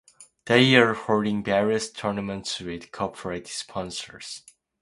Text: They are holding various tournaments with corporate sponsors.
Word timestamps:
They 0.47 0.75
are 0.77 0.95
holding 0.95 1.43
various 1.43 1.91
tournaments 1.91 2.59
with 2.59 2.91
corporate 2.91 3.45
sponsors. 3.47 4.41